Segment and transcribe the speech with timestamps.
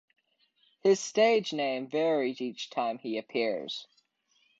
[0.81, 3.85] His stage name varies each time he appears.